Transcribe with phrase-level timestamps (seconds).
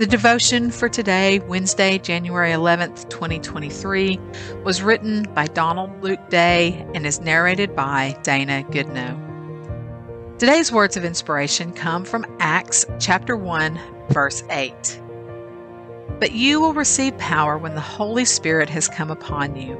[0.00, 4.18] The devotion for today, Wednesday, January 11th, 2023,
[4.64, 10.38] was written by Donald Luke Day and is narrated by Dana Goodnow.
[10.38, 13.78] Today's words of inspiration come from Acts chapter 1,
[14.08, 15.02] verse 8.
[16.18, 19.78] But you will receive power when the Holy Spirit has come upon you,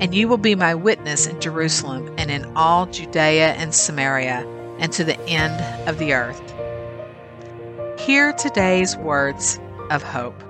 [0.00, 4.44] and you will be my witness in Jerusalem and in all Judea and Samaria
[4.80, 6.42] and to the end of the earth.
[8.10, 10.42] Hear today's words of hope.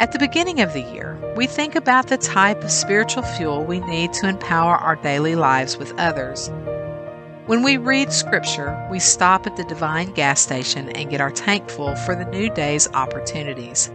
[0.00, 3.78] At the beginning of the year, we think about the type of spiritual fuel we
[3.78, 6.50] need to empower our daily lives with others.
[7.46, 11.70] When we read Scripture, we stop at the divine gas station and get our tank
[11.70, 13.92] full for the new day's opportunities.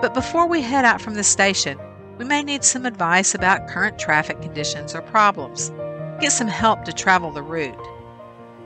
[0.00, 1.78] But before we head out from the station,
[2.18, 5.70] we may need some advice about current traffic conditions or problems.
[6.20, 7.78] Get some help to travel the route.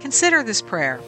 [0.00, 0.98] Consider this prayer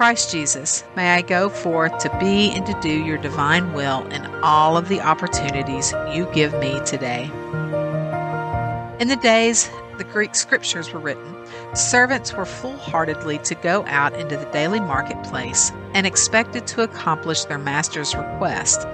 [0.00, 4.24] Christ Jesus, may I go forth to be and to do your divine will in
[4.42, 7.24] all of the opportunities you give me today.
[8.98, 11.36] In the days the Greek scriptures were written,
[11.74, 17.44] servants were full heartedly to go out into the daily marketplace and expected to accomplish
[17.44, 18.88] their master's request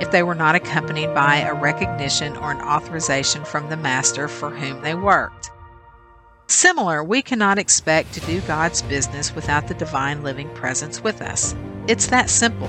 [0.00, 4.50] if they were not accompanied by a recognition or an authorization from the master for
[4.50, 5.52] whom they worked.
[6.60, 11.54] Similar, we cannot expect to do God's business without the divine living presence with us.
[11.88, 12.68] It's that simple.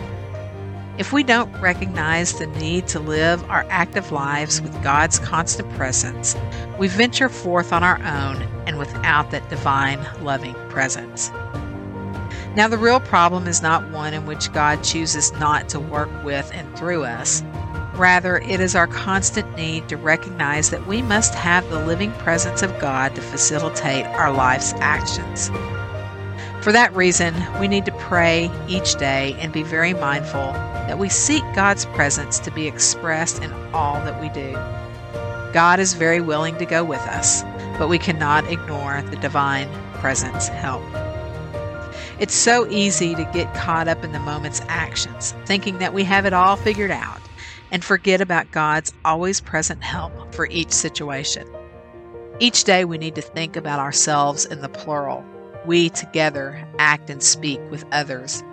[0.98, 6.38] If we don't recognize the need to live our active lives with God's constant presence,
[6.80, 11.30] we venture forth on our own and without that divine loving presence.
[12.56, 16.50] Now, the real problem is not one in which God chooses not to work with
[16.54, 17.44] and through us,
[17.96, 22.62] Rather, it is our constant need to recognize that we must have the living presence
[22.62, 25.50] of God to facilitate our life's actions.
[26.64, 31.10] For that reason, we need to pray each day and be very mindful that we
[31.10, 34.54] seek God's presence to be expressed in all that we do.
[35.54, 37.44] God is very willing to go with us,
[37.78, 40.84] but we cannot ignore the divine presence help.
[42.20, 46.26] It's so easy to get caught up in the moment's actions, thinking that we have
[46.26, 47.21] it all figured out
[47.72, 51.48] and forget about God's always present help for each situation.
[52.40, 55.24] Each day we need to think about ourselves in the plural.
[55.66, 58.44] We together act and speak with others.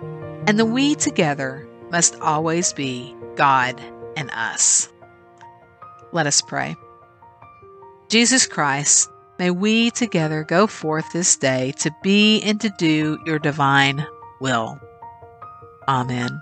[0.47, 3.81] And the we together must always be God
[4.15, 4.89] and us.
[6.11, 6.75] Let us pray.
[8.09, 13.39] Jesus Christ, may we together go forth this day to be and to do your
[13.39, 14.05] divine
[14.39, 14.79] will.
[15.87, 16.41] Amen.